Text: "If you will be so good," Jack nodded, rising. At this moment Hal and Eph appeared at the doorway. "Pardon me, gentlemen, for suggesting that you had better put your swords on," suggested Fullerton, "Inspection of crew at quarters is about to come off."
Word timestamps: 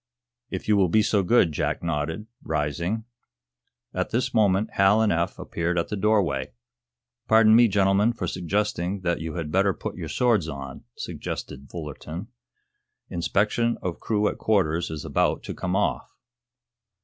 "If 0.49 0.67
you 0.67 0.75
will 0.77 0.89
be 0.89 1.03
so 1.03 1.21
good," 1.21 1.51
Jack 1.51 1.83
nodded, 1.83 2.25
rising. 2.41 3.05
At 3.93 4.09
this 4.09 4.33
moment 4.33 4.71
Hal 4.73 4.99
and 4.99 5.11
Eph 5.11 5.37
appeared 5.37 5.77
at 5.77 5.89
the 5.89 5.95
doorway. 5.95 6.53
"Pardon 7.27 7.55
me, 7.55 7.67
gentlemen, 7.67 8.11
for 8.13 8.25
suggesting 8.25 9.01
that 9.01 9.21
you 9.21 9.35
had 9.35 9.51
better 9.51 9.75
put 9.75 9.97
your 9.97 10.09
swords 10.09 10.47
on," 10.49 10.85
suggested 10.95 11.69
Fullerton, 11.69 12.29
"Inspection 13.11 13.77
of 13.83 13.99
crew 13.99 14.27
at 14.27 14.39
quarters 14.39 14.89
is 14.89 15.05
about 15.05 15.43
to 15.43 15.53
come 15.53 15.75
off." 15.75 16.11